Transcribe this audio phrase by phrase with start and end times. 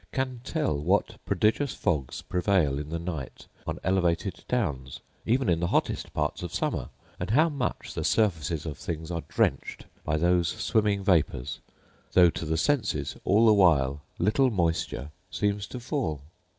[0.11, 5.67] can tell what prodigious fogs prevail in the night on elevated downs, even in the
[5.67, 6.89] hottest parts of summer;
[7.19, 11.59] and how much the surfaces of things are drenched by those swimming vapours,
[12.13, 16.23] though, to the senses, all the while, little moisture seems to fall.